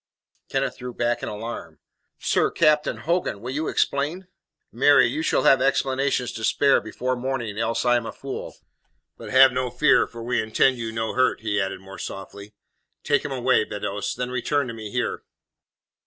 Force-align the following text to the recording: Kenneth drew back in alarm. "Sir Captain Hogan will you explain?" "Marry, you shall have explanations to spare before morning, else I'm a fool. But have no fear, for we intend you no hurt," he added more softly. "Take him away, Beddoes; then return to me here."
Kenneth 0.49 0.79
drew 0.79 0.95
back 0.95 1.21
in 1.21 1.29
alarm. 1.29 1.77
"Sir 2.17 2.49
Captain 2.49 2.97
Hogan 2.97 3.39
will 3.39 3.51
you 3.51 3.67
explain?" 3.67 4.25
"Marry, 4.71 5.05
you 5.05 5.21
shall 5.21 5.43
have 5.43 5.61
explanations 5.61 6.31
to 6.31 6.43
spare 6.43 6.81
before 6.81 7.15
morning, 7.15 7.59
else 7.59 7.85
I'm 7.85 8.07
a 8.07 8.11
fool. 8.11 8.55
But 9.15 9.29
have 9.29 9.51
no 9.51 9.69
fear, 9.69 10.07
for 10.07 10.23
we 10.23 10.41
intend 10.41 10.79
you 10.79 10.91
no 10.91 11.13
hurt," 11.13 11.41
he 11.41 11.61
added 11.61 11.81
more 11.81 11.99
softly. 11.99 12.55
"Take 13.03 13.23
him 13.23 13.31
away, 13.31 13.63
Beddoes; 13.63 14.15
then 14.15 14.31
return 14.31 14.67
to 14.69 14.73
me 14.73 14.89
here." 14.89 15.21